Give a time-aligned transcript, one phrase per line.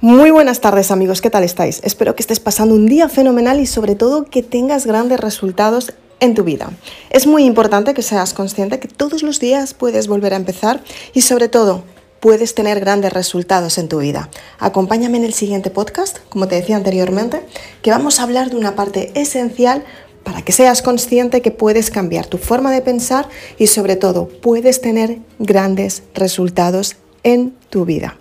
[0.00, 1.80] Muy buenas tardes amigos, ¿qué tal estáis?
[1.82, 6.34] Espero que estés pasando un día fenomenal y sobre todo que tengas grandes resultados en
[6.34, 6.70] tu vida.
[7.10, 10.82] Es muy importante que seas consciente que todos los días puedes volver a empezar
[11.14, 11.84] y sobre todo
[12.20, 14.28] puedes tener grandes resultados en tu vida.
[14.58, 17.42] Acompáñame en el siguiente podcast, como te decía anteriormente,
[17.82, 19.84] que vamos a hablar de una parte esencial
[20.24, 24.80] para que seas consciente que puedes cambiar tu forma de pensar y sobre todo puedes
[24.80, 28.18] tener grandes resultados en tu vida.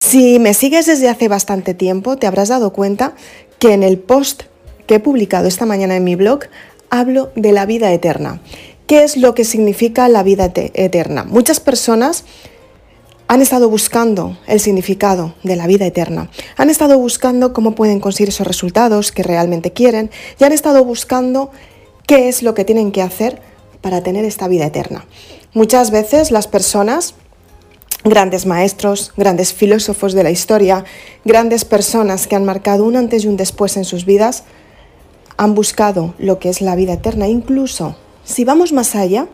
[0.00, 3.14] Si me sigues desde hace bastante tiempo, te habrás dado cuenta
[3.58, 4.44] que en el post
[4.88, 6.40] que he publicado esta mañana en mi blog
[6.90, 8.40] hablo de la vida eterna.
[8.86, 11.24] ¿Qué es lo que significa la vida eterna?
[11.24, 12.24] Muchas personas
[13.28, 18.30] han estado buscando el significado de la vida eterna, han estado buscando cómo pueden conseguir
[18.30, 21.50] esos resultados que realmente quieren y han estado buscando
[22.06, 23.42] qué es lo que tienen que hacer
[23.82, 25.04] para tener esta vida eterna.
[25.52, 27.14] Muchas veces las personas
[28.04, 30.84] grandes maestros, grandes filósofos de la historia,
[31.26, 34.44] grandes personas que han marcado un antes y un después en sus vidas,
[35.38, 37.28] han buscado lo que es la vida eterna.
[37.28, 39.28] Incluso, si vamos más allá,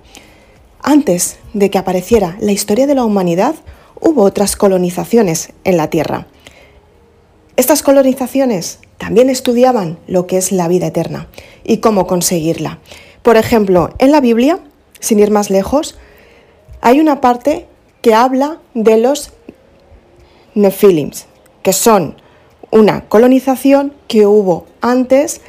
[0.80, 3.56] antes de que apareciera la historia de la humanidad,
[4.00, 6.26] hubo otras colonizaciones en la Tierra.
[7.56, 11.28] Estas colonizaciones también estudiaban lo que es la vida eterna
[11.64, 12.78] y cómo conseguirla.
[13.22, 14.58] Por ejemplo, en la Biblia,
[15.00, 15.96] sin ir más lejos,
[16.82, 17.66] hay una parte
[18.02, 19.32] que habla de los
[20.54, 21.26] Nephilims,
[21.62, 22.16] que son
[22.70, 25.40] una colonización que hubo antes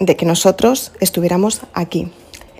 [0.00, 2.10] de que nosotros estuviéramos aquí.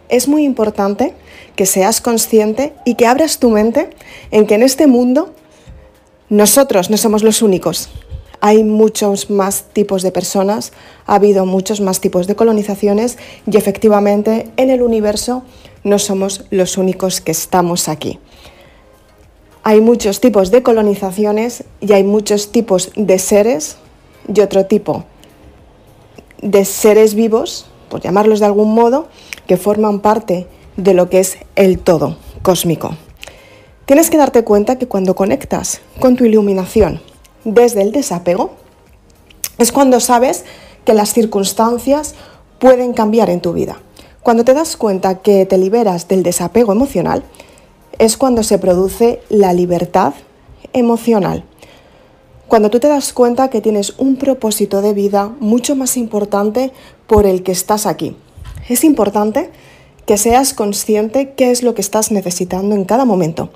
[0.08, 1.14] Es muy importante
[1.56, 3.90] que seas consciente y que abras tu mente
[4.30, 5.34] en que en este mundo
[6.28, 7.88] nosotros no somos los únicos.
[8.42, 10.72] Hay muchos más tipos de personas,
[11.06, 13.18] ha habido muchos más tipos de colonizaciones
[13.50, 15.42] y efectivamente en el universo
[15.82, 18.18] no somos los únicos que estamos aquí.
[19.62, 23.76] Hay muchos tipos de colonizaciones y hay muchos tipos de seres
[24.32, 25.04] y otro tipo
[26.42, 29.08] de seres vivos, por llamarlos de algún modo,
[29.46, 30.46] que forman parte
[30.76, 32.96] de lo que es el todo cósmico.
[33.86, 37.00] Tienes que darte cuenta que cuando conectas con tu iluminación
[37.44, 38.52] desde el desapego,
[39.58, 40.44] es cuando sabes
[40.84, 42.14] que las circunstancias
[42.58, 43.80] pueden cambiar en tu vida.
[44.22, 47.24] Cuando te das cuenta que te liberas del desapego emocional,
[47.98, 50.14] es cuando se produce la libertad
[50.72, 51.44] emocional.
[52.50, 56.72] Cuando tú te das cuenta que tienes un propósito de vida mucho más importante
[57.06, 58.16] por el que estás aquí.
[58.68, 59.52] Es importante
[60.04, 63.50] que seas consciente qué es lo que estás necesitando en cada momento.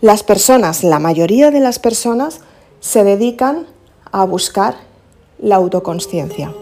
[0.00, 2.40] Las personas, la mayoría de las personas,
[2.80, 3.66] se dedican
[4.10, 4.74] a buscar
[5.38, 6.52] la autoconsciencia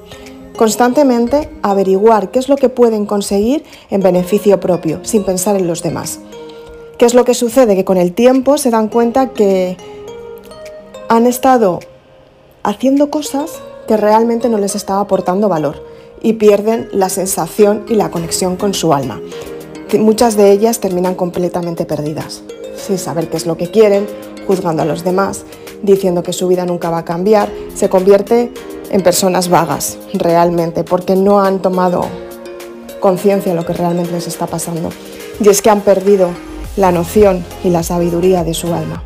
[0.54, 5.82] constantemente averiguar qué es lo que pueden conseguir en beneficio propio, sin pensar en los
[5.82, 6.20] demás.
[6.98, 7.74] ¿Qué es lo que sucede?
[7.74, 9.78] Que con el tiempo se dan cuenta que
[11.12, 11.80] han estado
[12.62, 13.50] haciendo cosas
[13.86, 15.84] que realmente no les estaba aportando valor
[16.22, 19.20] y pierden la sensación y la conexión con su alma.
[19.98, 22.42] Muchas de ellas terminan completamente perdidas,
[22.76, 24.06] sin saber qué es lo que quieren,
[24.46, 25.44] juzgando a los demás,
[25.82, 28.50] diciendo que su vida nunca va a cambiar, se convierte
[28.90, 32.06] en personas vagas realmente, porque no han tomado
[33.00, 34.88] conciencia de lo que realmente les está pasando.
[35.44, 36.30] Y es que han perdido
[36.78, 39.02] la noción y la sabiduría de su alma.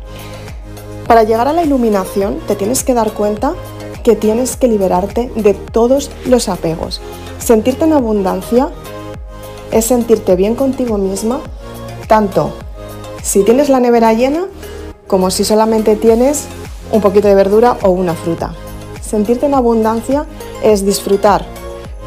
[1.07, 3.53] Para llegar a la iluminación te tienes que dar cuenta
[4.03, 6.99] que tienes que liberarte de todos los apegos.
[7.39, 8.69] Sentirte en abundancia
[9.71, 11.39] es sentirte bien contigo misma,
[12.07, 12.51] tanto
[13.23, 14.47] si tienes la nevera llena
[15.07, 16.45] como si solamente tienes
[16.91, 18.53] un poquito de verdura o una fruta.
[19.01, 20.25] Sentirte en abundancia
[20.61, 21.45] es disfrutar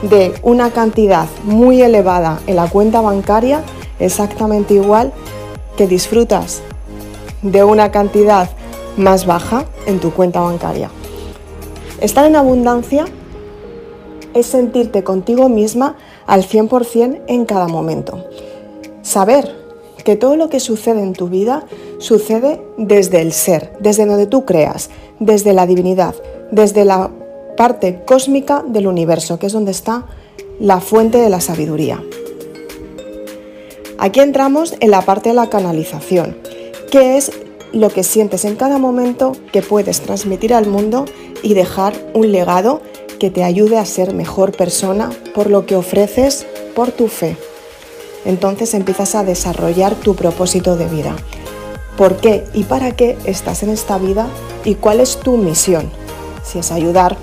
[0.03, 3.63] de una cantidad muy elevada en la cuenta bancaria
[3.99, 5.13] exactamente igual
[5.77, 6.61] que disfrutas
[7.43, 8.51] de una cantidad
[8.97, 10.91] más baja en tu cuenta bancaria.
[12.01, 13.05] Estar en abundancia
[14.35, 15.97] es sentirte contigo misma
[16.27, 18.25] al 100% en cada momento.
[19.03, 19.61] Saber
[20.05, 21.67] que todo lo que sucede en tu vida
[21.99, 26.15] sucede desde el ser, desde donde tú creas, desde la divinidad,
[26.51, 27.11] desde la
[27.57, 30.07] parte cósmica del universo, que es donde está
[30.59, 32.03] la fuente de la sabiduría.
[33.99, 36.39] Aquí entramos en la parte de la canalización,
[36.91, 37.31] que es
[37.73, 41.05] lo que sientes en cada momento que puedes transmitir al mundo
[41.43, 42.83] y dejar un legado
[43.19, 47.37] que te ayude a ser mejor persona por lo que ofreces por tu fe.
[48.25, 51.17] entonces empiezas a desarrollar tu propósito de vida.
[51.97, 54.27] ¿Por qué y para qué estás en esta vida
[54.65, 55.91] y cuál es tu misión?
[56.43, 57.17] Si es ayudar,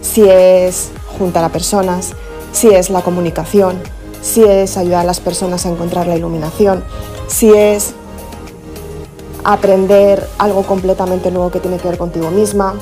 [0.00, 2.12] si es juntar a personas,
[2.52, 3.78] si es la comunicación,
[4.22, 6.84] si es ayudar a las personas a encontrar la iluminación,
[7.26, 7.94] si es
[9.44, 12.74] aprender algo completamente nuevo que tiene que ver contigo misma,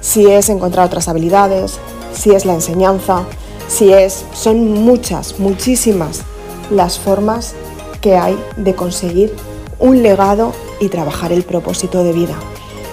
[0.00, 1.78] si es encontrar otras habilidades,
[2.12, 3.24] si es la enseñanza,
[3.68, 6.22] si es, son muchas, muchísimas
[6.70, 7.54] las formas
[8.00, 9.34] que hay de conseguir
[9.78, 12.34] un legado y trabajar el propósito de vida.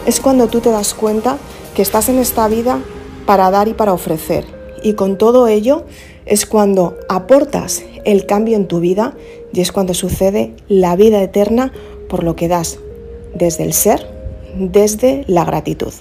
[0.05, 1.37] Es cuando tú te das cuenta
[1.75, 2.79] que estás en esta vida
[3.25, 4.45] para dar y para ofrecer.
[4.83, 5.83] Y con todo ello
[6.25, 9.13] es cuando aportas el cambio en tu vida
[9.53, 11.71] y es cuando sucede la vida eterna
[12.09, 12.79] por lo que das
[13.33, 14.07] desde el ser,
[14.55, 15.93] desde la gratitud.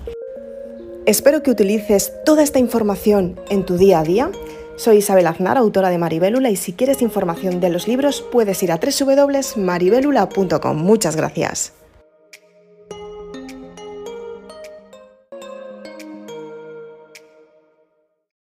[1.07, 4.31] Espero que utilices toda esta información en tu día a día.
[4.77, 8.73] Soy Isabel Aznar, autora de Maribélula, y si quieres información de los libros puedes ir
[8.73, 10.77] a www.maribelula.com.
[10.77, 11.80] Muchas gracias.